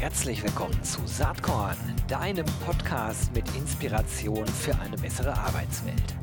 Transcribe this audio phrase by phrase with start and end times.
[0.00, 6.14] Herzlich willkommen zu Saatkorn, deinem Podcast mit Inspiration für eine bessere Arbeitswelt.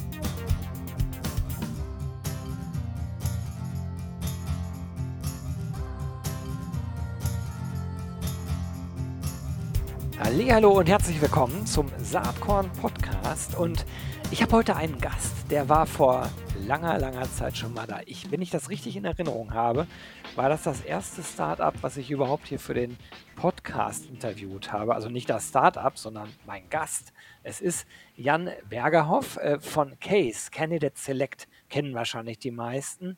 [10.54, 13.86] Hallo und herzlich willkommen zum Saatkorn Podcast und
[14.32, 16.30] ich habe heute einen Gast, der war vor
[16.66, 18.00] langer, langer Zeit schon mal da.
[18.06, 19.86] Ich, wenn ich das richtig in Erinnerung habe,
[20.36, 22.98] war das das erste Startup, was ich überhaupt hier für den
[23.36, 24.96] Podcast interviewt habe.
[24.96, 27.14] Also nicht das Startup, sondern mein Gast.
[27.44, 33.18] Es ist Jan Bergerhoff äh, von Case, Candidate Select, kennen wahrscheinlich die meisten.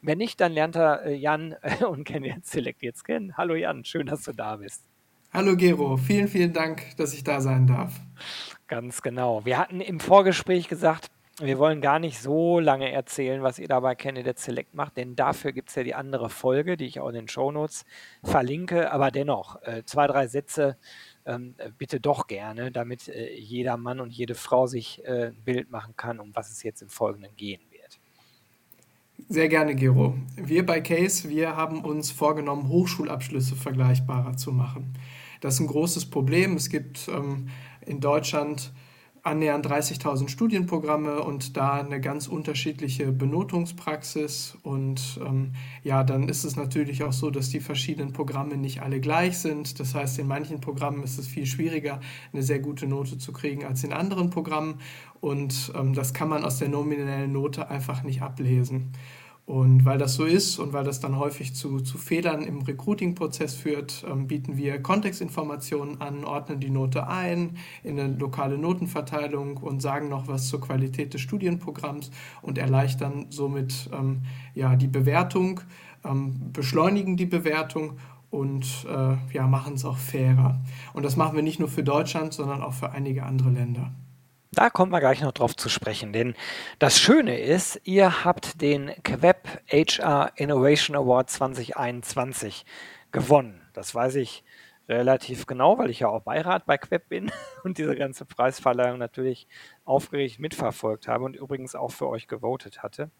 [0.00, 3.36] Wenn nicht, dann lernt er äh, Jan äh, und Candidate Select jetzt kennen.
[3.36, 4.84] Hallo Jan, schön, dass du da bist.
[5.32, 8.00] Hallo Gero, vielen, vielen Dank, dass ich da sein darf.
[8.68, 9.44] Ganz genau.
[9.44, 13.80] Wir hatten im Vorgespräch gesagt, wir wollen gar nicht so lange erzählen, was ihr da
[13.80, 17.08] bei Candidate Select macht, denn dafür gibt es ja die andere Folge, die ich auch
[17.08, 17.84] in den Shownotes
[18.22, 18.92] verlinke.
[18.92, 20.76] Aber dennoch, äh, zwei, drei Sätze
[21.26, 25.70] ähm, bitte doch gerne, damit äh, jeder Mann und jede Frau sich äh, ein Bild
[25.70, 27.98] machen kann, um was es jetzt im Folgenden gehen wird.
[29.28, 30.14] Sehr gerne, Gero.
[30.36, 34.94] Wir bei Case, wir haben uns vorgenommen, Hochschulabschlüsse vergleichbarer zu machen.
[35.40, 36.54] Das ist ein großes Problem.
[36.54, 37.48] Es gibt ähm,
[37.84, 38.72] in Deutschland
[39.24, 44.58] annähernd 30.000 Studienprogramme und da eine ganz unterschiedliche Benotungspraxis.
[44.62, 49.00] Und ähm, ja, dann ist es natürlich auch so, dass die verschiedenen Programme nicht alle
[49.00, 49.80] gleich sind.
[49.80, 52.00] Das heißt, in manchen Programmen ist es viel schwieriger,
[52.34, 54.80] eine sehr gute Note zu kriegen als in anderen Programmen.
[55.22, 58.92] Und ähm, das kann man aus der nominellen Note einfach nicht ablesen.
[59.46, 63.54] Und weil das so ist und weil das dann häufig zu, zu Fehlern im Recruiting-Prozess
[63.54, 69.82] führt, ähm, bieten wir Kontextinformationen an, ordnen die Note ein in eine lokale Notenverteilung und
[69.82, 74.22] sagen noch was zur Qualität des Studienprogramms und erleichtern somit ähm,
[74.54, 75.60] ja, die Bewertung,
[76.06, 77.98] ähm, beschleunigen die Bewertung
[78.30, 80.58] und äh, ja, machen es auch fairer.
[80.94, 83.92] Und das machen wir nicht nur für Deutschland, sondern auch für einige andere Länder.
[84.54, 86.34] Da kommt man gleich noch drauf zu sprechen, denn
[86.78, 92.64] das Schöne ist, ihr habt den Queb HR Innovation Award 2021
[93.10, 93.60] gewonnen.
[93.72, 94.44] Das weiß ich
[94.88, 97.32] relativ genau, weil ich ja auch Beirat bei Queb bin
[97.64, 99.48] und diese ganze Preisverleihung natürlich
[99.84, 103.10] aufgeregt mitverfolgt habe und übrigens auch für euch gewotet hatte.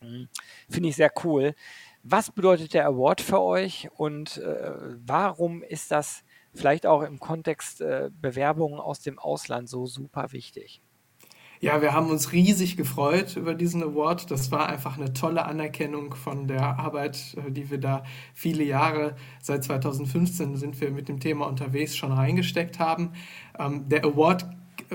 [0.00, 0.28] Hm,
[0.68, 1.54] finde ich sehr cool.
[2.04, 4.72] Was bedeutet der Award für euch und äh,
[5.06, 6.24] warum ist das
[6.54, 10.82] vielleicht auch im Kontext äh, Bewerbungen aus dem Ausland so super wichtig?
[11.62, 14.32] Ja, wir haben uns riesig gefreut über diesen Award.
[14.32, 18.02] Das war einfach eine tolle Anerkennung von der Arbeit, äh, die wir da
[18.34, 23.12] viele Jahre, seit 2015 sind wir mit dem Thema unterwegs, schon reingesteckt haben.
[23.60, 24.44] Ähm, der Award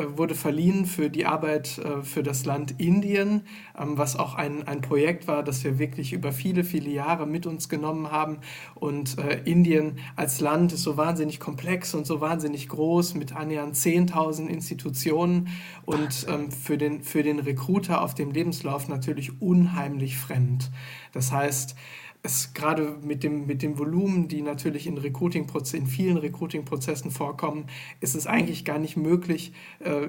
[0.05, 3.43] wurde verliehen für die Arbeit äh, für das Land Indien,
[3.77, 7.45] ähm, was auch ein, ein Projekt war, das wir wirklich über viele, viele Jahre mit
[7.45, 8.39] uns genommen haben.
[8.75, 13.75] Und äh, Indien als Land ist so wahnsinnig komplex und so wahnsinnig groß mit annähernd
[13.75, 15.49] 10.000 Institutionen
[15.85, 20.69] und ähm, für, den, für den Recruiter auf dem Lebenslauf natürlich unheimlich fremd.
[21.13, 21.75] Das heißt,
[22.23, 27.67] es gerade mit dem, mit dem Volumen, die natürlich in, Recruiting in vielen Recruiting-Prozessen vorkommen,
[27.99, 30.07] ist es eigentlich gar nicht möglich, äh,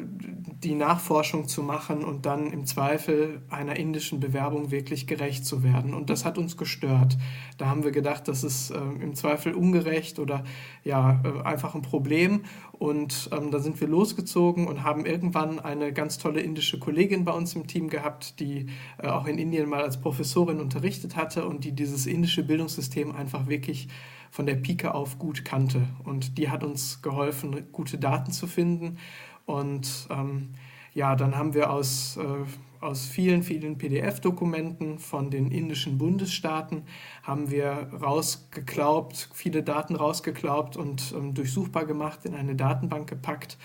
[0.63, 5.95] die Nachforschung zu machen und dann im Zweifel einer indischen Bewerbung wirklich gerecht zu werden.
[5.95, 7.17] Und das hat uns gestört.
[7.57, 10.45] Da haben wir gedacht, das ist äh, im Zweifel ungerecht oder
[10.85, 12.45] ja, äh, einfach ein Problem.
[12.79, 17.33] Und ähm, da sind wir losgezogen und haben irgendwann eine ganz tolle indische Kollegin bei
[17.33, 18.67] uns im Team gehabt, die
[19.03, 23.49] äh, auch in Indien mal als Professorin unterrichtet hatte und die dieses indische Bildungssystem einfach
[23.49, 23.89] wirklich
[24.31, 25.89] von der Pike auf gut kannte.
[26.05, 28.99] Und die hat uns geholfen, gute Daten zu finden.
[29.45, 30.51] Und ähm,
[30.99, 36.83] ja, dann haben wir aus, äh, aus vielen, vielen PDF-Dokumenten von den indischen Bundesstaaten
[37.23, 43.59] haben wir rausgeklaubt, viele Daten rausgeklaubt und ähm, durchsuchbar gemacht, in eine Datenbank gepackt.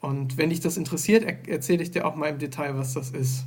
[0.00, 3.10] Und wenn dich das interessiert, er erzähle ich dir auch mal im Detail, was das
[3.10, 3.46] ist.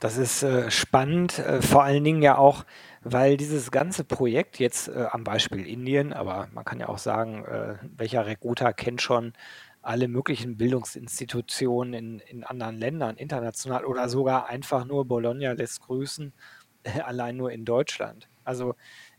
[0.00, 2.64] Das ist äh, spannend, äh, vor allen Dingen ja auch,
[3.02, 7.44] weil dieses ganze Projekt jetzt äh, am Beispiel Indien, aber man kann ja auch sagen,
[7.44, 9.32] äh, welcher Recruiter kennt schon
[9.84, 16.32] alle möglichen Bildungsinstitutionen in, in anderen Ländern, international oder sogar einfach nur Bologna lässt grüßen,
[17.04, 18.28] allein nur in Deutschland.
[18.44, 18.74] Also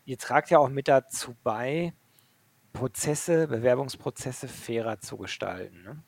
[0.05, 1.93] ihr tragt ja auch mit dazu bei,
[2.73, 5.81] Prozesse, Bewerbungsprozesse fairer zu gestalten.
[5.83, 6.03] Ne?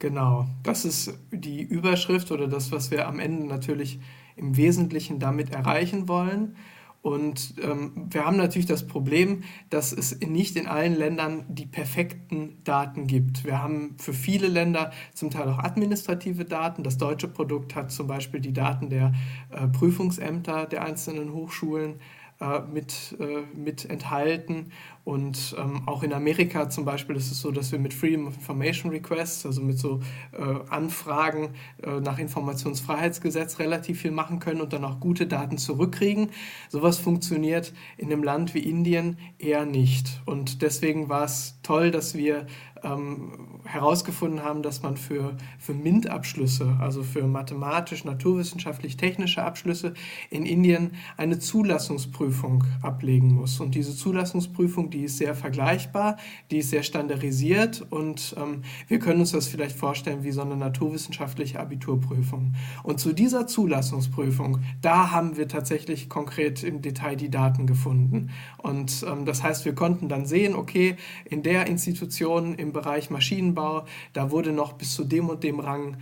[0.00, 4.00] Genau, das ist die Überschrift oder das, was wir am Ende natürlich
[4.36, 6.56] im Wesentlichen damit erreichen wollen.
[7.04, 12.64] Und ähm, wir haben natürlich das Problem, dass es nicht in allen Ländern die perfekten
[12.64, 13.44] Daten gibt.
[13.44, 16.82] Wir haben für viele Länder zum Teil auch administrative Daten.
[16.82, 19.12] Das deutsche Produkt hat zum Beispiel die Daten der
[19.50, 21.96] äh, Prüfungsämter der einzelnen Hochschulen.
[22.40, 24.72] Äh, mit, äh, mit enthalten.
[25.04, 28.34] Und ähm, auch in Amerika zum Beispiel ist es so, dass wir mit Freedom of
[28.36, 30.00] Information Requests, also mit so
[30.32, 31.50] äh, Anfragen
[31.82, 36.30] äh, nach Informationsfreiheitsgesetz relativ viel machen können und dann auch gute Daten zurückkriegen.
[36.70, 40.22] Sowas funktioniert in einem Land wie Indien eher nicht.
[40.24, 42.46] Und deswegen war es toll, dass wir
[42.84, 43.32] ähm,
[43.64, 49.94] herausgefunden haben, dass man für, für MINT-Abschlüsse, also für mathematisch, naturwissenschaftlich, technische Abschlüsse
[50.30, 53.58] in Indien eine Zulassungsprüfung ablegen muss.
[53.60, 56.16] Und diese Zulassungsprüfung, die ist sehr vergleichbar,
[56.50, 60.56] die ist sehr standardisiert und ähm, wir können uns das vielleicht vorstellen wie so eine
[60.56, 62.54] naturwissenschaftliche Abiturprüfung.
[62.82, 68.30] Und zu dieser Zulassungsprüfung, da haben wir tatsächlich konkret im Detail die Daten gefunden.
[68.58, 73.86] Und ähm, das heißt, wir konnten dann sehen, okay, in der Institution im Bereich Maschinenbau,
[74.12, 75.96] da wurde noch bis zu dem und dem Rang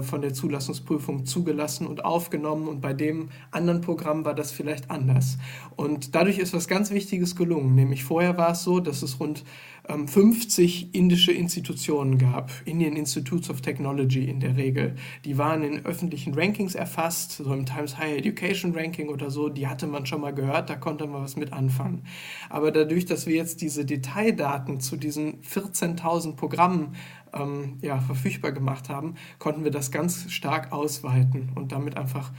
[0.00, 5.38] von der Zulassungsprüfung zugelassen und aufgenommen und bei dem anderen Programm war das vielleicht anders.
[5.76, 9.44] Und dadurch ist was ganz Wichtiges gelungen, nämlich vorher war es so, dass es rund
[9.88, 14.96] 50 ähm, indische Institutionen gab, Indian Institutes of Technology in der Regel.
[15.24, 19.68] Die waren in öffentlichen Rankings erfasst, so im Times Higher Education Ranking oder so, die
[19.68, 22.02] hatte man schon mal gehört, da konnte man was mit anfangen.
[22.50, 26.96] Aber dadurch, dass wir jetzt diese Detaildaten zu diesen 14.000 Programmen
[27.32, 32.32] ähm, ja, verfügbar gemacht haben, konnten wir das ganz stark ausweiten und damit einfach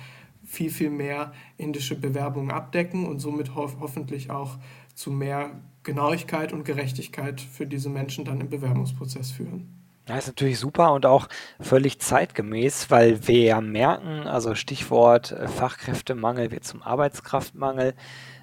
[0.43, 4.57] viel, viel mehr indische Bewerbungen abdecken und somit ho hoffentlich auch
[4.95, 5.51] zu mehr
[5.83, 9.77] Genauigkeit und Gerechtigkeit für diese Menschen dann im Bewerbungsprozess führen.
[10.07, 11.27] Ja, ist natürlich super und auch
[11.59, 17.93] völlig zeitgemäß, weil wir ja merken, also Stichwort äh, Fachkräftemangel wird zum Arbeitskraftmangel,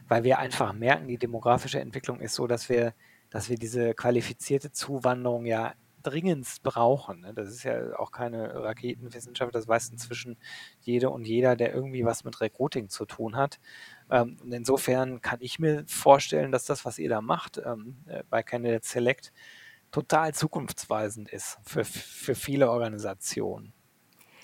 [0.06, 2.93] weil wir einfach merken, die demografische Entwicklung ist so, dass wir,
[3.31, 5.73] dass wir diese qualifizierte Zuwanderung ja
[6.04, 7.20] dringendst brauchen.
[7.20, 7.34] Ne?
[7.34, 10.36] Das ist ja auch keine Raketenwissenschaft, das weiß inzwischen
[10.80, 13.58] jede und jeder, der irgendwie was mit Recruiting zu tun hat.
[14.10, 18.22] Ähm, und insofern kann ich mir vorstellen, dass das, was ihr da macht ähm, äh,
[18.30, 19.32] bei Candidate Select,
[19.90, 23.72] total zukunftsweisend ist für, für viele Organisationen.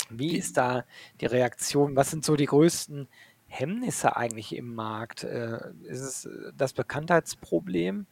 [0.08, 0.84] Wie ist da
[1.20, 1.96] die Reaktion?
[1.96, 3.08] Was sind so die größten
[3.46, 5.24] Hemmnisse eigentlich im Markt?
[5.24, 8.06] Äh, ist es das Bekanntheitsproblem?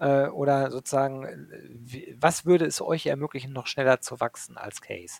[0.00, 1.26] Äh, oder sozusagen,
[2.18, 5.18] was würde es euch ermöglichen, noch schneller zu wachsen als Case?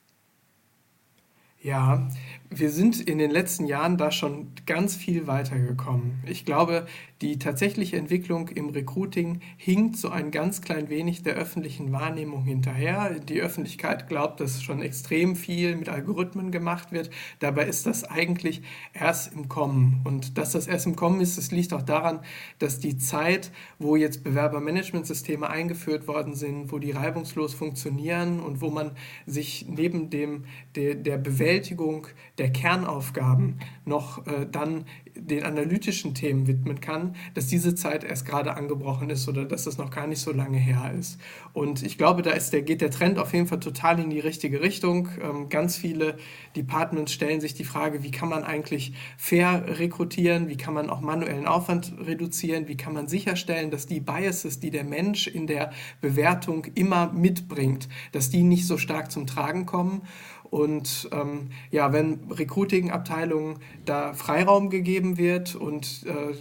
[1.62, 2.08] Ja,
[2.48, 6.24] wir sind in den letzten Jahren da schon ganz viel weitergekommen.
[6.26, 6.86] Ich glaube,
[7.20, 13.20] die tatsächliche Entwicklung im Recruiting hinkt so ein ganz klein wenig der öffentlichen Wahrnehmung hinterher.
[13.20, 17.10] Die Öffentlichkeit glaubt, dass schon extrem viel mit Algorithmen gemacht wird.
[17.40, 18.62] Dabei ist das eigentlich
[18.94, 20.00] erst im Kommen.
[20.04, 22.20] Und dass das erst im Kommen ist, das liegt auch daran,
[22.58, 28.70] dass die Zeit, wo jetzt Bewerbermanagementsysteme eingeführt worden sind, wo die reibungslos funktionieren und wo
[28.70, 28.92] man
[29.26, 31.18] sich neben dem, der, der
[31.50, 32.06] Bewältigung
[32.38, 33.58] der Kernaufgaben
[33.90, 39.28] noch äh, dann den analytischen Themen widmen kann, dass diese Zeit erst gerade angebrochen ist
[39.28, 41.20] oder dass das noch gar nicht so lange her ist.
[41.52, 44.20] Und ich glaube, da ist der, geht der Trend auf jeden Fall total in die
[44.20, 45.08] richtige Richtung.
[45.22, 46.16] Ähm, ganz viele
[46.56, 51.00] Departments stellen sich die Frage, wie kann man eigentlich fair rekrutieren, wie kann man auch
[51.00, 55.72] manuellen Aufwand reduzieren, wie kann man sicherstellen, dass die Biases, die der Mensch in der
[56.00, 60.02] Bewertung immer mitbringt, dass die nicht so stark zum Tragen kommen.
[60.50, 66.34] Und ähm, ja, wenn Recruiting-Abteilungen da Freiraum gegeben wird und äh,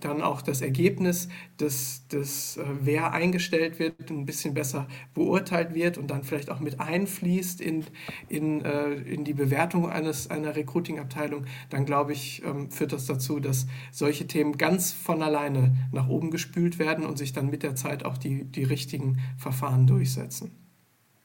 [0.00, 1.28] dann auch das Ergebnis,
[1.60, 6.60] des, des, äh, wer eingestellt wird, ein bisschen besser beurteilt wird und dann vielleicht auch
[6.60, 7.84] mit einfließt in,
[8.28, 13.38] in, äh, in die Bewertung eines, einer Recruiting-Abteilung, dann glaube ich, ähm, führt das dazu,
[13.38, 17.74] dass solche Themen ganz von alleine nach oben gespült werden und sich dann mit der
[17.74, 20.61] Zeit auch die, die richtigen Verfahren durchsetzen.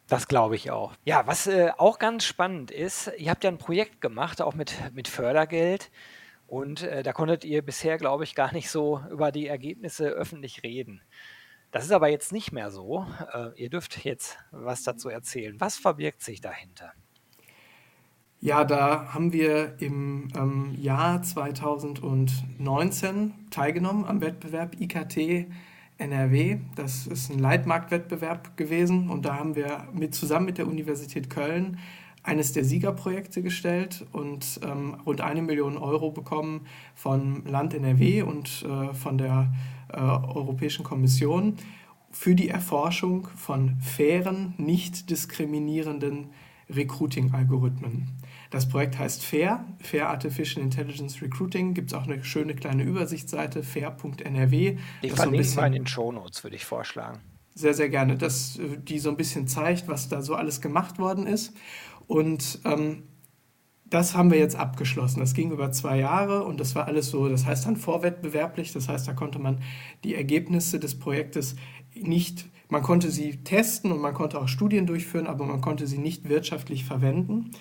[0.07, 0.93] Das glaube ich auch.
[1.03, 4.73] Ja, was äh, auch ganz spannend ist, ihr habt ja ein Projekt gemacht, auch mit,
[4.93, 5.91] mit Fördergeld.
[6.47, 10.63] Und äh, da konntet ihr bisher, glaube ich, gar nicht so über die Ergebnisse öffentlich
[10.63, 11.01] reden.
[11.71, 13.05] Das ist aber jetzt nicht mehr so.
[13.33, 15.59] Äh, ihr dürft jetzt was dazu erzählen.
[15.59, 16.93] Was verbirgt sich dahinter?
[18.39, 25.47] Ja, da haben wir im ähm, Jahr 2019 teilgenommen am Wettbewerb IKT
[25.97, 26.57] NRW.
[26.75, 31.77] Das ist ein Leitmarktwettbewerb gewesen und da haben wir mit, zusammen mit der Universität Köln
[32.23, 36.61] eines der Siegerprojekte gestellt und ähm, rund eine Million Euro bekommen
[36.93, 39.53] vom Land NRW und äh, von der
[39.89, 41.55] äh, Europäischen Kommission
[42.11, 46.27] für die Erforschung von fairen, nicht diskriminierenden
[46.69, 48.07] Recruiting-Algorithmen.
[48.49, 51.73] Das Projekt heißt FAIR, Fair Artificial Intelligence Recruiting.
[51.73, 54.77] Gibt es auch eine schöne kleine Übersichtsseite, fair.nrw.
[55.03, 57.19] Die verlinken so wir in den Shownotes, würde ich vorschlagen.
[57.55, 61.25] Sehr, sehr gerne, dass die so ein bisschen zeigt, was da so alles gemacht worden
[61.25, 61.53] ist.
[62.07, 63.03] Und ähm,
[63.89, 65.19] das haben wir jetzt abgeschlossen.
[65.19, 68.89] Das ging über zwei Jahre und das war alles so, das heißt dann vorwettbewerblich, das
[68.89, 69.61] heißt, da konnte man
[70.03, 71.55] die Ergebnisse des Projektes
[71.95, 75.99] nicht, man konnte sie testen und man konnte auch Studien durchführen, aber man konnte sie
[75.99, 77.51] nicht wirtschaftlich verwenden.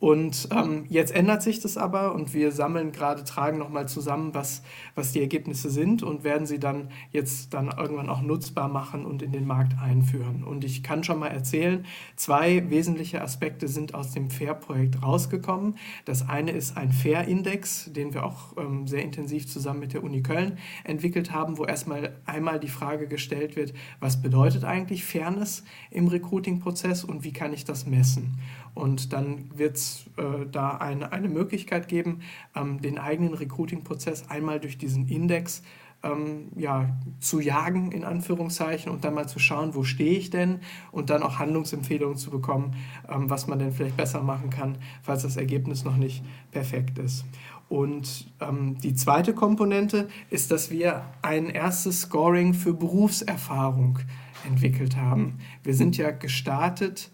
[0.00, 4.62] Und ähm, jetzt ändert sich das aber und wir sammeln gerade, tragen nochmal zusammen, was,
[4.94, 9.22] was die Ergebnisse sind und werden sie dann jetzt dann irgendwann auch nutzbar machen und
[9.22, 10.44] in den Markt einführen.
[10.44, 15.74] Und ich kann schon mal erzählen, zwei wesentliche Aspekte sind aus dem FAIR-Projekt rausgekommen.
[16.04, 20.22] Das eine ist ein FAIR-Index, den wir auch ähm, sehr intensiv zusammen mit der Uni
[20.22, 26.06] Köln entwickelt haben, wo erstmal einmal die Frage gestellt wird, was bedeutet eigentlich Fairness im
[26.06, 28.38] Recruiting-Prozess und wie kann ich das messen?
[28.74, 32.20] Und dann wird es äh, da eine, eine Möglichkeit geben,
[32.54, 35.62] ähm, den eigenen Recruiting-Prozess einmal durch diesen Index
[36.02, 40.60] ähm, ja, zu jagen, in Anführungszeichen, und dann mal zu schauen, wo stehe ich denn
[40.92, 42.76] und dann auch Handlungsempfehlungen zu bekommen,
[43.08, 46.22] ähm, was man denn vielleicht besser machen kann, falls das Ergebnis noch nicht
[46.52, 47.24] perfekt ist.
[47.68, 53.98] Und ähm, die zweite Komponente ist, dass wir ein erstes Scoring für Berufserfahrung
[54.46, 55.38] entwickelt haben.
[55.64, 57.10] Wir sind ja gestartet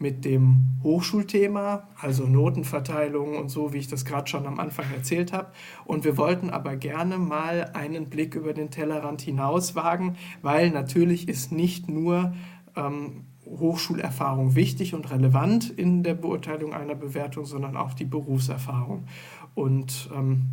[0.00, 5.32] mit dem Hochschulthema, also Notenverteilung und so, wie ich das gerade schon am Anfang erzählt
[5.32, 5.52] habe.
[5.84, 11.28] Und wir wollten aber gerne mal einen Blick über den Tellerrand hinaus wagen, weil natürlich
[11.28, 12.32] ist nicht nur
[12.76, 19.04] ähm, Hochschulerfahrung wichtig und relevant in der Beurteilung einer Bewertung, sondern auch die Berufserfahrung.
[19.54, 20.46] Und ähm,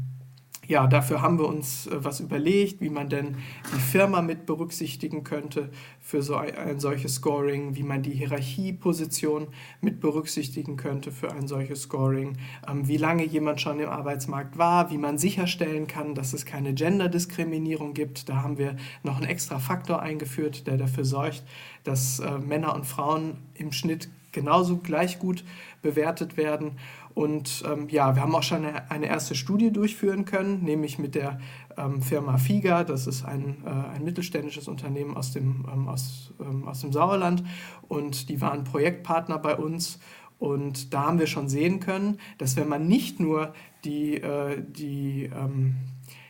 [0.67, 3.37] ja, dafür haben wir uns äh, was überlegt, wie man denn
[3.73, 5.69] die Firma mit berücksichtigen könnte
[5.99, 9.47] für so ein, solches Scoring, wie man die Hierarchieposition
[9.81, 14.91] mit berücksichtigen könnte für ein solches Scoring, ähm, wie lange jemand schon im Arbeitsmarkt war,
[14.91, 18.27] wie man sicherstellen kann, dass es keine Genderdiskriminierung gibt.
[18.27, 21.43] Da haben wir noch einen extra Faktor eingeführt, der dafür sorgt,
[21.83, 25.43] dass äh, Männer und Frauen im Schnitt genauso gleich gut
[25.81, 26.77] bewertet werden.
[27.17, 31.15] Und ähm, ja, wir haben auch schon eine, eine, erste Studie durchführen können, nämlich mit
[31.15, 31.39] der
[31.75, 32.83] ähm, Firma FIGA.
[32.83, 37.43] Das ist ein, äh, ein mittelständisches Unternehmen aus dem, ähm, aus, ähm, aus dem Sauerland.
[37.87, 39.97] Und die waren Projektpartner bei uns.
[40.37, 43.51] Und da haben wir schon sehen können, dass wenn man nicht nur
[43.83, 45.77] die, äh, die ähm,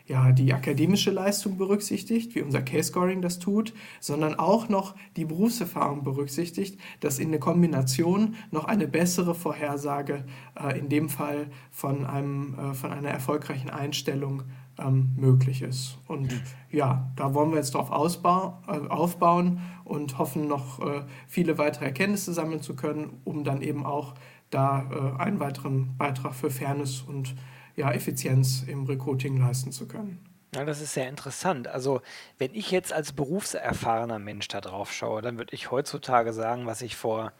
[0.08, 6.04] ja, die akademische Leistung berücksichtigt, wie unser Case-Scoring das tut, sondern auch noch die Berufserfahrung
[6.04, 10.26] berücksichtigt, dass in der Kombination noch eine bessere Vorhersage
[10.60, 14.44] äh, in dem Fall von, einem, äh, von einer erfolgreichen Einstellung
[14.80, 15.98] ähm, möglich ist.
[16.08, 16.42] Und mhm.
[16.72, 21.86] ja, da wollen wir jetzt darauf ausbau, äh, aufbauen und hoffen noch äh, viele weitere
[21.86, 24.14] Erkenntnisse sammeln zu können, um dann eben auch
[24.52, 27.36] da äh, einen weiteren Beitrag für Fairness und
[27.78, 30.20] ja, Effizienz im Recruiting leisten zu können.
[30.56, 31.68] Ja, das ist sehr interessant.
[31.68, 32.02] Also,
[32.40, 36.82] wenn ich jetzt als berufserfahrener Mensch da drauf schaue, dann würde ich heutzutage sagen, was
[36.82, 37.34] ich vor,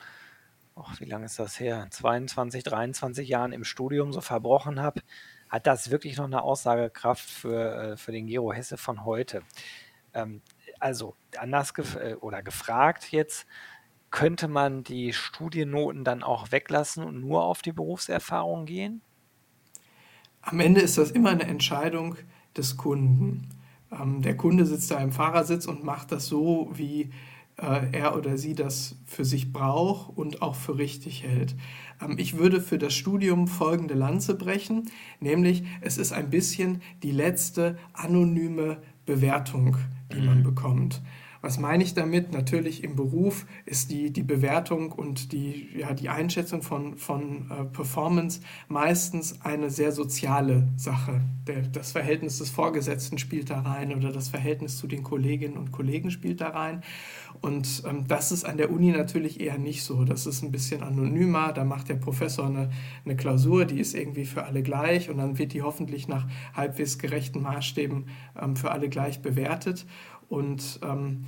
[0.76, 5.02] ach, wie lange ist das her, 22, 23 Jahren im Studium so verbrochen habe,
[5.50, 9.42] hat das wirklich noch eine Aussagekraft für, äh, für den Gero Hesse von heute.
[10.14, 10.42] Ähm,
[10.80, 13.48] also, anders gef äh, oder gefragt jetzt,
[14.12, 19.02] könnte man die Studiennoten dann auch weglassen und nur auf die Berufserfahrung gehen?
[20.48, 22.16] Am Ende ist das immer eine Entscheidung
[22.56, 23.50] des Kunden.
[23.92, 27.10] Ähm, der Kunde sitzt da im Fahrersitz und macht das so, wie
[27.58, 31.56] äh, er oder sie das für sich braucht und auch für richtig hält.
[32.02, 34.90] Ähm, ich würde für das Studium folgende Lanze brechen,
[35.20, 39.76] nämlich es ist ein bisschen die letzte anonyme Bewertung,
[40.14, 40.44] die man mhm.
[40.44, 41.02] bekommt.
[41.42, 42.32] Was meine ich damit?
[42.34, 47.66] Natürlich im Beruf ist die, die Bewertung und die, ja, die Einschätzung von, von äh,
[47.66, 51.22] Performance meistens eine sehr soziale Sache.
[51.46, 55.72] Der, das Verhältnis des Vorgesetzten spielt da rein oder das Verhältnis zu den Kolleginnen und
[55.72, 56.82] Kollegen spielt da rein.
[57.42, 60.04] Und ähm, das ist an der Uni natürlich eher nicht so.
[60.06, 61.54] Das ist ein bisschen anonymer.
[61.54, 62.70] Da macht der Professor eine,
[63.06, 66.98] eine Klausur, die ist irgendwie für alle gleich und dann wird die hoffentlich nach halbwegs
[66.98, 68.08] gerechten Maßstäben
[68.42, 69.86] ähm, für alle gleich bewertet.
[70.30, 71.26] Und ähm,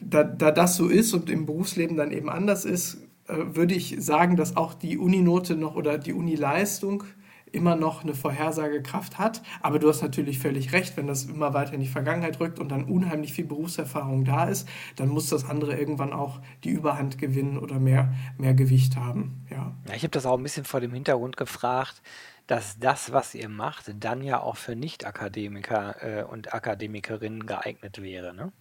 [0.00, 2.98] da, da das so ist und im Berufsleben dann eben anders ist,
[3.28, 7.04] äh, würde ich sagen, dass auch die Uninote noch oder die Unileistung
[7.52, 9.42] immer noch eine Vorhersagekraft hat.
[9.60, 12.70] Aber du hast natürlich völlig recht, wenn das immer weiter in die Vergangenheit rückt und
[12.70, 17.58] dann unheimlich viel Berufserfahrung da ist, dann muss das andere irgendwann auch die Überhand gewinnen
[17.58, 19.44] oder mehr, mehr Gewicht haben.
[19.50, 19.74] Ja.
[19.86, 22.02] ja ich habe das auch ein bisschen vor dem Hintergrund gefragt,
[22.46, 28.34] dass das, was ihr macht, dann ja auch für Nicht-Akademiker äh, und Akademikerinnen geeignet wäre.
[28.34, 28.52] Ne?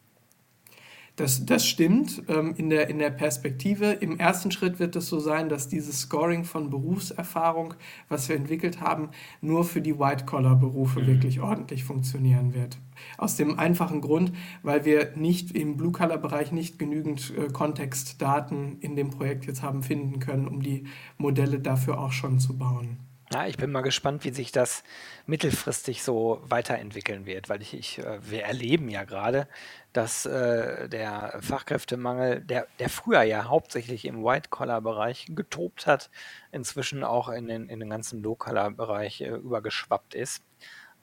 [1.18, 3.92] Das, das stimmt ähm, in, der, in der Perspektive.
[3.92, 7.74] Im ersten Schritt wird es so sein, dass dieses Scoring von Berufserfahrung,
[8.08, 9.10] was wir entwickelt haben,
[9.42, 11.08] nur für die White-Collar-Berufe mhm.
[11.08, 12.78] wirklich ordentlich funktionieren wird.
[13.18, 14.32] Aus dem einfachen Grund,
[14.64, 20.20] weil wir nicht im Blue-Collar-Bereich nicht genügend äh, Kontextdaten in dem Projekt jetzt haben finden
[20.20, 20.86] können, um die
[21.18, 23.11] Modelle dafür auch schon zu bauen.
[23.34, 24.84] Ja, ich bin mal gespannt, wie sich das
[25.26, 29.48] mittelfristig so weiterentwickeln wird, weil ich, ich äh, wir erleben ja gerade,
[29.94, 36.10] dass äh, der Fachkräftemangel, der, der früher ja hauptsächlich im White-Collar-Bereich getobt hat,
[36.52, 40.44] inzwischen auch in den, in den ganzen Low-Collar-Bereich äh, übergeschwappt ist.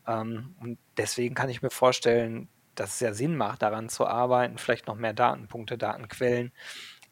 [0.06, 4.58] Ähm, und deswegen kann ich mir vorstellen, dass es ja Sinn macht, daran zu arbeiten,
[4.58, 6.52] vielleicht noch mehr Datenpunkte, Datenquellen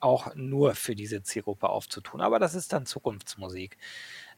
[0.01, 2.21] auch nur für diese Zielgruppe aufzutun.
[2.21, 3.79] Aber das ist dann Zukunftsmusik.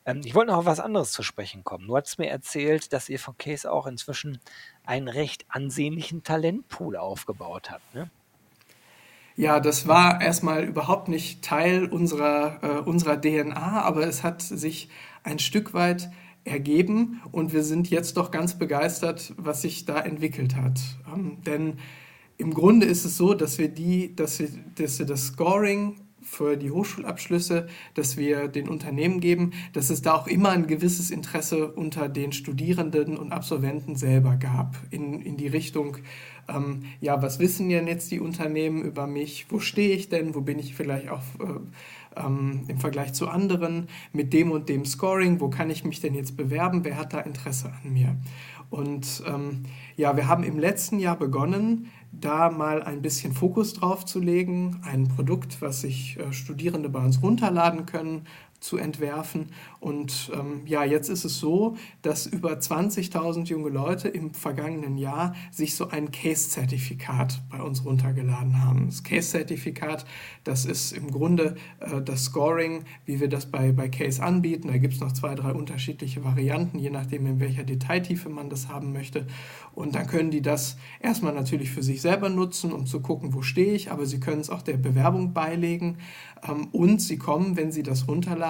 [0.09, 1.87] Ähm, ich wollte noch auf was anderes zu sprechen kommen.
[1.87, 4.41] Du hast mir erzählt, dass ihr von Case auch inzwischen
[4.85, 7.95] einen recht ansehnlichen Talentpool aufgebaut habt.
[7.95, 8.11] Ne?
[9.37, 14.89] Ja, das war erstmal überhaupt nicht Teil unserer, äh, unserer DNA, aber es hat sich
[15.23, 16.11] ein Stück weit
[16.45, 20.81] ergeben und wir sind jetzt doch ganz begeistert, was sich da entwickelt hat.
[21.13, 21.79] Ähm, denn
[22.39, 26.01] im Grunde ist es so, dass wir, die, dass wir, dass wir das Scoring
[26.31, 31.11] für die Hochschulabschlüsse, dass wir den Unternehmen geben, dass es da auch immer ein gewisses
[31.11, 35.97] Interesse unter den Studierenden und Absolventen selber gab, in, in die Richtung,
[36.49, 40.41] ähm, ja, was wissen denn jetzt die Unternehmen über mich, wo stehe ich denn, wo
[40.41, 45.41] bin ich vielleicht auch äh, ähm, im Vergleich zu anderen, mit dem und dem Scoring,
[45.41, 48.17] wo kann ich mich denn jetzt bewerben, wer hat da Interesse an mir.
[48.71, 49.65] Und ähm,
[49.97, 54.81] ja, wir haben im letzten Jahr begonnen, da mal ein bisschen Fokus drauf zu legen,
[54.85, 58.23] ein Produkt, was sich äh, Studierende bei uns runterladen können,
[58.61, 59.53] zu entwerfen.
[59.81, 65.35] Und ähm, ja, jetzt ist es so, dass über 20.000 junge Leute im vergangenen Jahr
[65.53, 68.87] sich so ein Case-Zertifikat bei uns runtergeladen haben.
[68.87, 70.05] Das Case-Zertifikat,
[70.43, 74.69] das ist im Grunde äh, das Scoring, wie wir das bei, bei Case anbieten.
[74.69, 78.69] Da gibt es noch zwei, drei unterschiedliche Varianten, je nachdem, in welcher Detailtiefe man das
[78.69, 79.27] haben möchte.
[79.75, 83.43] Und dann können die das erstmal natürlich für sich selber nutzen, um zu gucken, wo
[83.43, 85.99] stehe ich, aber sie können es auch der Bewerbung beilegen.
[86.49, 88.48] Ähm, und sie kommen, wenn sie das runterladen,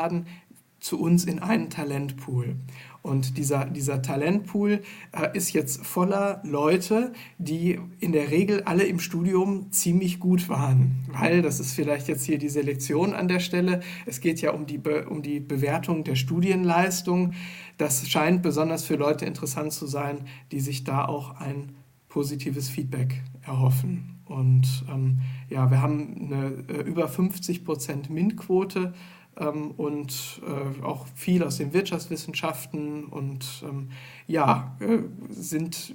[0.81, 2.57] zu uns in einen Talentpool.
[3.03, 9.01] Und dieser, dieser Talentpool äh, ist jetzt voller Leute, die in der Regel alle im
[9.01, 11.05] Studium ziemlich gut waren.
[11.09, 14.67] Weil, das ist vielleicht jetzt hier die Selektion an der Stelle, es geht ja um
[14.67, 17.33] die, Be um die Bewertung der Studienleistung.
[17.77, 20.19] Das scheint besonders für Leute interessant zu sein,
[20.53, 21.77] die sich da auch ein
[22.09, 24.21] positives Feedback erhoffen.
[24.27, 28.93] Und ähm, ja, wir haben eine äh, über 50 Prozent MINT-Quote
[29.39, 33.91] ähm, und äh, auch viel aus den Wirtschaftswissenschaften und ähm,
[34.27, 34.99] ja, äh,
[35.31, 35.95] sind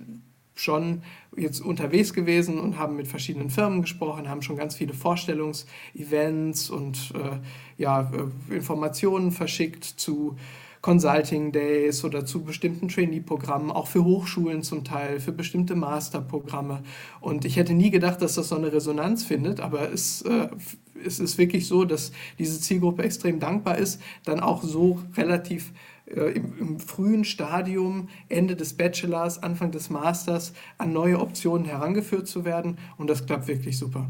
[0.55, 1.01] schon
[1.35, 7.11] jetzt unterwegs gewesen und haben mit verschiedenen Firmen gesprochen, haben schon ganz viele Vorstellungsevents und
[7.15, 7.39] äh,
[7.81, 8.11] ja,
[8.49, 10.37] äh, Informationen verschickt zu
[10.83, 16.83] Consulting Days oder zu bestimmten Trainee-Programmen, auch für Hochschulen zum Teil, für bestimmte Masterprogramme.
[17.21, 20.49] Und ich hätte nie gedacht, dass das so eine Resonanz findet, aber es, äh,
[21.05, 25.71] es ist wirklich so, dass diese Zielgruppe extrem dankbar ist, dann auch so relativ
[26.05, 32.27] äh, im, im, frühen Stadium, Ende des Bachelors, Anfang des Masters, an neue Optionen herangeführt
[32.27, 32.77] zu werden.
[32.97, 34.09] Und das klappt wirklich super.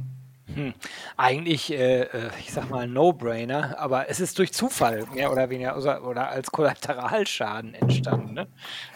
[0.55, 0.73] Hm.
[1.17, 5.77] Eigentlich, äh, äh, ich sag mal, No-Brainer, aber es ist durch Zufall mehr oder weniger
[5.77, 8.47] oder, oder als Kollateralschaden entstanden, ne?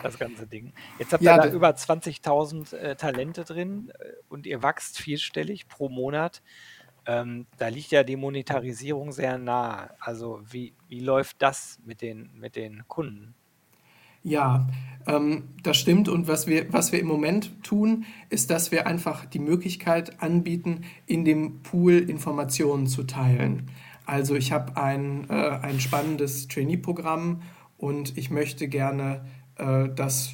[0.03, 0.73] das ganze Ding.
[0.99, 5.67] Jetzt habt ihr ja, da über 20.000 äh, Talente drin äh, und ihr wächst vierstellig
[5.67, 6.41] pro Monat.
[7.05, 9.89] Ähm, da liegt ja die Monetarisierung sehr nah.
[9.99, 13.33] Also wie, wie läuft das mit den, mit den Kunden?
[14.27, 14.67] Ja,
[15.07, 16.09] ähm, das stimmt.
[16.09, 20.81] Und was wir, was wir im Moment tun, ist, dass wir einfach die Möglichkeit anbieten,
[21.05, 23.71] in dem Pool Informationen zu teilen.
[24.05, 27.41] Also ich habe ein, äh, ein spannendes Trainee-Programm
[27.77, 30.33] und ich möchte gerne, äh, dass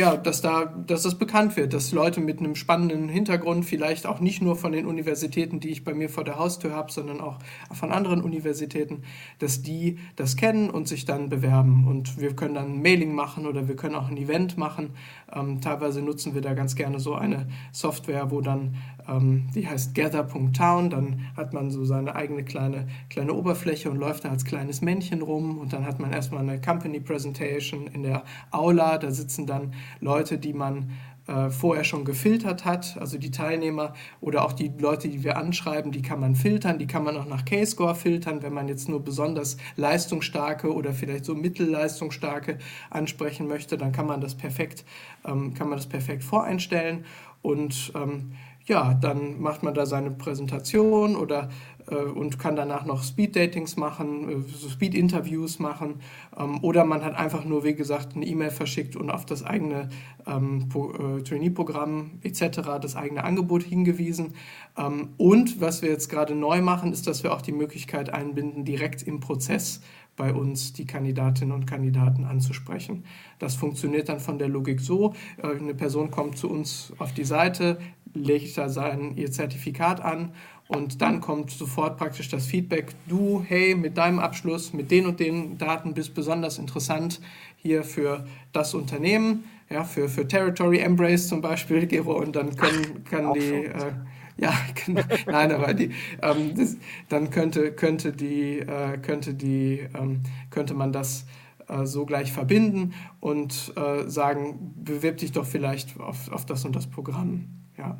[0.00, 4.18] ja, dass, da, dass das bekannt wird, dass Leute mit einem spannenden Hintergrund, vielleicht auch
[4.18, 7.38] nicht nur von den Universitäten, die ich bei mir vor der Haustür habe, sondern auch
[7.70, 9.02] von anderen Universitäten,
[9.40, 11.86] dass die das kennen und sich dann bewerben.
[11.86, 14.92] Und wir können dann ein Mailing machen oder wir können auch ein Event machen.
[15.34, 18.76] Ähm, teilweise nutzen wir da ganz gerne so eine Software, wo dann,
[19.18, 24.30] die heißt gather.town, dann hat man so seine eigene kleine, kleine Oberfläche und läuft da
[24.30, 25.58] als kleines Männchen rum.
[25.58, 30.38] Und dann hat man erstmal eine Company Presentation in der Aula, da sitzen dann Leute,
[30.38, 30.90] die man
[31.30, 35.92] äh, vorher schon gefiltert hat, also die Teilnehmer oder auch die Leute, die wir anschreiben,
[35.92, 39.04] die kann man filtern, die kann man auch nach K-Score filtern, wenn man jetzt nur
[39.04, 42.58] besonders leistungsstarke oder vielleicht so mittelleistungsstarke
[42.90, 44.84] ansprechen möchte, dann kann man das perfekt,
[45.24, 47.04] ähm, kann man das perfekt voreinstellen.
[47.42, 48.32] Und ähm,
[48.70, 51.48] ja, dann macht man da seine Präsentation oder
[51.90, 55.96] äh, und kann danach noch Speed-Datings machen, äh, Speed-Interviews machen.
[56.38, 59.88] Ähm, oder man hat einfach nur, wie gesagt, eine E-Mail verschickt und auf das eigene
[60.24, 64.34] ähm, äh, Trainee-Programm etc., das eigene Angebot hingewiesen.
[64.78, 68.64] Ähm, und was wir jetzt gerade neu machen, ist, dass wir auch die Möglichkeit einbinden,
[68.64, 69.80] direkt im Prozess
[70.20, 73.04] bei uns die Kandidatinnen und Kandidaten anzusprechen.
[73.38, 77.78] Das funktioniert dann von der Logik so, eine Person kommt zu uns auf die Seite,
[78.12, 80.34] legt da sein ihr Zertifikat an
[80.68, 85.20] und dann kommt sofort praktisch das Feedback, du, hey, mit deinem Abschluss, mit den und
[85.20, 87.22] den Daten bist besonders interessant
[87.56, 93.04] hier für das Unternehmen, ja, für, für Territory Embrace zum Beispiel, Gero, und dann können,
[93.04, 93.92] kann die, äh,
[94.40, 94.52] ja,
[95.26, 96.76] nein, aber die, ähm, das,
[97.08, 101.26] dann könnte, könnte die, äh, könnte die, ähm, könnte man das
[101.68, 106.74] äh, so gleich verbinden und äh, sagen, bewirb dich doch vielleicht auf, auf das und
[106.74, 107.98] das Programm, ja.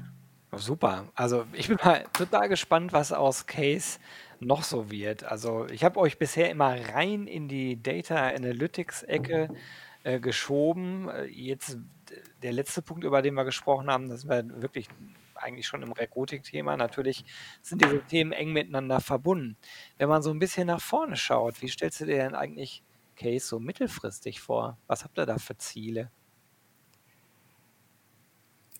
[0.57, 1.05] Super.
[1.14, 4.00] Also ich bin mal total gespannt, was aus Case
[4.40, 5.22] noch so wird.
[5.22, 9.50] Also ich habe euch bisher immer rein in die Data Analytics-Ecke
[10.03, 11.09] äh, geschoben.
[11.09, 11.79] Äh, jetzt
[12.42, 14.88] der letzte Punkt, über den wir gesprochen haben, das war wirklich
[15.42, 16.76] eigentlich schon im Recruiting-Thema.
[16.76, 17.24] Natürlich
[17.62, 19.57] sind diese Themen eng miteinander verbunden.
[19.98, 22.83] Wenn man so ein bisschen nach vorne schaut, wie stellst du dir denn eigentlich
[23.16, 24.79] Case so mittelfristig vor?
[24.87, 26.11] Was habt ihr da für Ziele?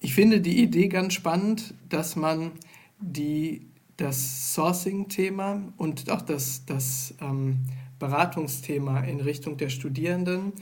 [0.01, 2.53] Ich finde die Idee ganz spannend, dass man
[2.99, 3.69] die,
[3.99, 7.67] das Sourcing-Thema und auch das, das ähm,
[7.99, 10.55] Beratungsthema in Richtung der Studierenden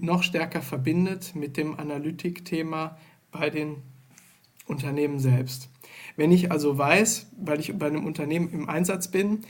[0.00, 2.98] noch stärker verbindet mit dem Analytik-Thema
[3.30, 3.82] bei den
[4.68, 5.70] Unternehmen selbst.
[6.16, 9.40] Wenn ich also weiß, weil ich bei einem Unternehmen im Einsatz bin,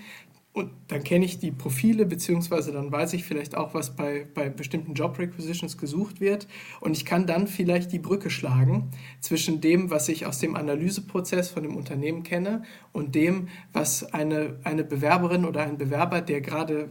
[0.59, 4.49] und dann kenne ich die Profile, beziehungsweise dann weiß ich vielleicht auch, was bei, bei
[4.49, 6.49] bestimmten Job Requisitions gesucht wird.
[6.81, 11.51] Und ich kann dann vielleicht die Brücke schlagen zwischen dem, was ich aus dem Analyseprozess
[11.51, 16.91] von dem Unternehmen kenne und dem, was eine, eine Bewerberin oder ein Bewerber, der gerade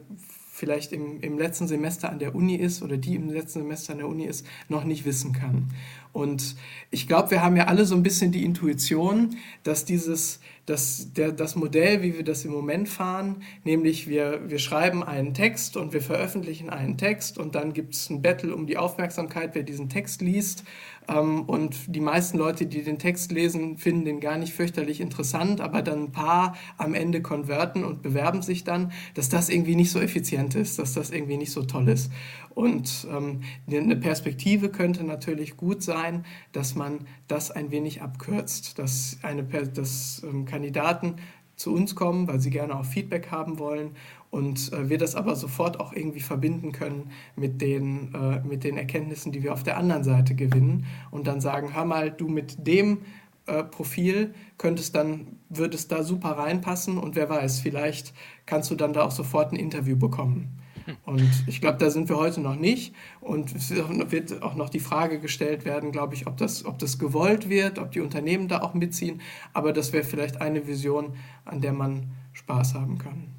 [0.58, 4.00] vielleicht im, im letzten Semester an der Uni ist oder die im letzten Semester an
[4.00, 5.70] der Uni ist, noch nicht wissen kann.
[6.13, 6.56] Und
[6.89, 11.32] ich glaube, wir haben ja alle so ein bisschen die Intuition, dass dieses, dass der,
[11.32, 15.93] das Modell, wie wir das im Moment fahren, nämlich wir, wir schreiben einen Text und
[15.93, 19.89] wir veröffentlichen einen Text und dann gibt es ein Battle um die Aufmerksamkeit, wer diesen
[19.89, 20.63] Text liest.
[21.08, 25.62] Ähm, und die meisten Leute, die den Text lesen, finden den gar nicht fürchterlich interessant,
[25.62, 29.91] aber dann ein paar am Ende konverten und bewerben sich dann, dass das irgendwie nicht
[29.91, 32.12] so effizient ist, dass das irgendwie nicht so toll ist.
[32.54, 39.20] Und ähm, eine Perspektive könnte natürlich gut sein, dass man das ein wenig abkürzt, dass,
[39.22, 41.15] eine, dass ähm, Kandidaten
[41.56, 43.91] zu uns kommen, weil sie gerne auch Feedback haben wollen
[44.30, 48.78] und äh, wir das aber sofort auch irgendwie verbinden können mit den, äh, mit den
[48.78, 52.68] Erkenntnissen, die wir auf der anderen Seite gewinnen und dann sagen, hör mal, du mit
[52.68, 53.00] dem
[53.46, 58.13] äh, Profil könntest dann, würdest da super reinpassen und wer weiß, vielleicht
[58.46, 60.58] kannst du dann da auch sofort ein Interview bekommen.
[61.06, 62.96] Und ich glaube, da sind wir heute noch nicht.
[63.20, 66.98] Und es wird auch noch die Frage gestellt werden, glaube ich, ob das, ob das
[66.98, 69.22] gewollt wird, ob die Unternehmen da auch mitziehen.
[69.54, 71.13] Aber das wäre vielleicht eine Vision,
[71.46, 73.37] an der man Spaß haben kann.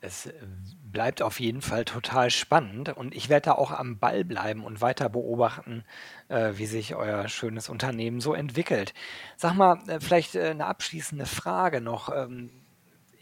[0.00, 0.32] Es äh,
[0.82, 4.80] bleibt auf jeden Fall total spannend und ich werde da auch am Ball bleiben und
[4.80, 5.84] weiter beobachten,
[6.28, 8.94] äh, wie sich euer schönes Unternehmen so entwickelt.
[9.36, 12.08] Sag mal, äh, vielleicht äh, eine abschließende Frage noch.
[12.14, 12.50] Ähm,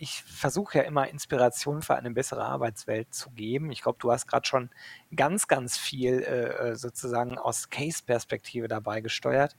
[0.01, 3.73] ich versuche ja immer Inspiration für eine bessere Arbeitswelt zu geben.
[3.73, 4.71] Ich glaube, du hast gerade schon
[5.17, 9.57] ganz, ganz viel sozusagen aus Case-Perspektive dabei gesteuert.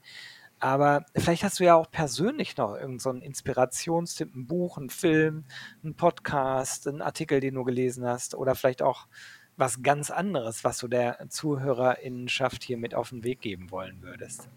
[0.60, 5.44] Aber vielleicht hast du ja auch persönlich noch irgendeinen so Inspirationstipp, ein Buch, ein Film,
[5.82, 9.06] ein Podcast, einen Artikel, den du gelesen hast oder vielleicht auch
[9.56, 14.48] was ganz anderes, was du der Zuhörerinnenschaft hier mit auf den Weg geben wollen würdest.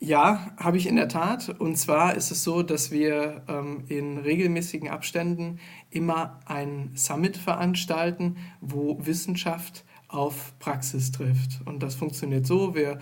[0.00, 1.48] Ja, habe ich in der Tat.
[1.58, 5.58] Und zwar ist es so, dass wir ähm, in regelmäßigen Abständen
[5.90, 11.60] immer ein Summit veranstalten, wo Wissenschaft auf Praxis trifft.
[11.66, 12.98] Und das funktioniert so, wir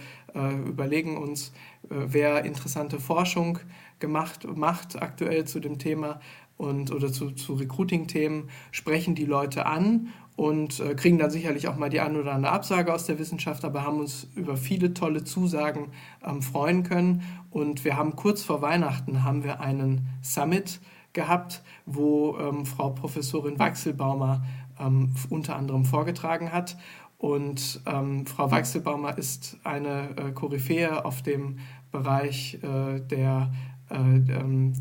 [0.68, 1.53] überlegen uns,
[1.85, 3.59] äh, wer interessante Forschung
[3.99, 6.20] gemacht macht aktuell zu dem Thema
[6.57, 11.77] und oder zu, zu Recruiting-Themen, sprechen die Leute an und äh, kriegen dann sicherlich auch
[11.77, 15.25] mal die eine oder andere Absage aus der Wissenschaft, aber haben uns über viele tolle
[15.25, 15.88] Zusagen
[16.25, 17.22] ähm, freuen können.
[17.51, 20.81] Und wir haben kurz vor Weihnachten haben wir einen Summit
[21.14, 24.44] gehabt, wo ähm, Frau Professorin Wachselbaumer
[24.79, 26.77] ähm, unter anderem vorgetragen hat.
[27.18, 31.59] Und ähm, Frau Wachselbaumer ist eine äh, Koryphäe auf dem
[31.90, 33.50] Bereich äh, der
[33.88, 34.72] äh, ähm,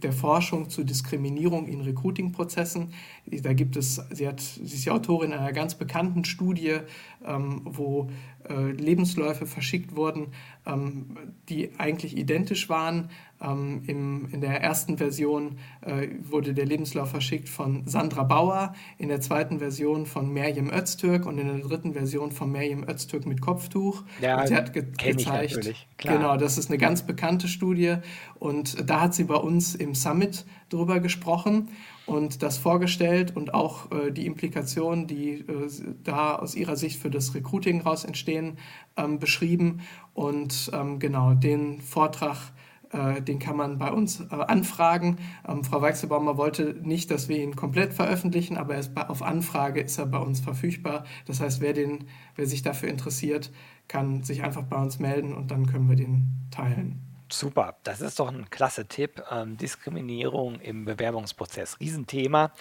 [0.00, 2.94] der Forschung zu Diskriminierung in Recruiting-Prozessen.
[3.26, 6.78] Da gibt es, sie, hat, sie ist die Autorin einer ganz bekannten Studie,
[7.26, 8.08] ähm, wo
[8.48, 10.28] äh, Lebensläufe verschickt wurden,
[10.66, 11.16] ähm,
[11.48, 13.10] die eigentlich identisch waren.
[13.40, 19.08] Ähm, im, in der ersten Version äh, wurde der Lebenslauf verschickt von Sandra Bauer, in
[19.08, 23.40] der zweiten Version von Merjem Öztürk und in der dritten Version von Merjem Öztürk mit
[23.40, 24.02] Kopftuch.
[24.20, 27.96] Ja, und sie hat ge gezeigt, genau, das ist eine ganz bekannte Studie
[28.38, 31.68] und da hat sie bei uns im Summit drüber gesprochen
[32.06, 35.68] und das vorgestellt und auch äh, die Implikationen, die äh,
[36.02, 38.58] da aus ihrer Sicht für das Recruiting raus entstehen,
[38.96, 39.80] ähm, beschrieben.
[40.12, 42.52] Und ähm, genau, den Vortrag,
[42.90, 45.18] äh, den kann man bei uns äh, anfragen.
[45.48, 49.98] Ähm, Frau Weichselbaumer wollte nicht, dass wir ihn komplett veröffentlichen, aber bei, auf Anfrage ist
[49.98, 51.04] er bei uns verfügbar.
[51.26, 52.04] Das heißt, wer, den,
[52.36, 53.50] wer sich dafür interessiert,
[53.88, 57.13] kann sich einfach bei uns melden und dann können wir den teilen.
[57.36, 59.20] Super, das ist doch ein klasse Tipp.
[59.28, 62.52] Ähm, Diskriminierung im Bewerbungsprozess, Riesenthema.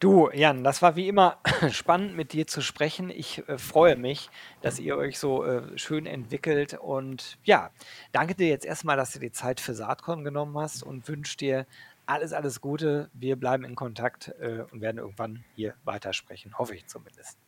[0.00, 1.38] Du, Jan, das war wie immer
[1.70, 3.10] spannend mit dir zu sprechen.
[3.10, 4.28] Ich äh, freue mich,
[4.60, 6.74] dass ihr euch so äh, schön entwickelt.
[6.74, 7.70] Und ja,
[8.10, 11.66] danke dir jetzt erstmal, dass du die Zeit für Saatkorn genommen hast und wünsche dir
[12.06, 13.10] alles, alles Gute.
[13.12, 17.38] Wir bleiben in Kontakt äh, und werden irgendwann hier weitersprechen, hoffe ich zumindest.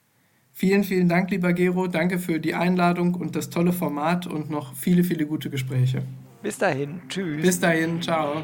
[0.53, 1.89] Vielen, vielen Dank, lieber Gero.
[1.89, 6.05] Danke für die Einladung und das tolle Format und noch viele, viele gute Gespräche.
[6.43, 7.43] Bis dahin, tschüss.
[7.43, 8.43] Bis dahin, ciao.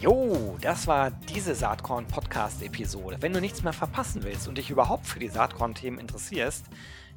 [0.00, 3.18] Jo, das war diese Saatkorn-Podcast-Episode.
[3.20, 6.66] Wenn du nichts mehr verpassen willst und dich überhaupt für die Saatkorn-Themen interessierst,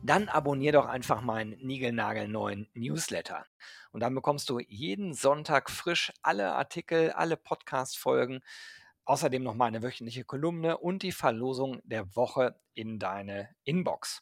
[0.03, 3.47] dann abonnier doch einfach meinen niegelnagelneuen Newsletter.
[3.91, 8.41] Und dann bekommst du jeden Sonntag frisch alle Artikel, alle Podcast-Folgen,
[9.05, 14.21] außerdem noch meine wöchentliche Kolumne und die Verlosung der Woche in deine Inbox.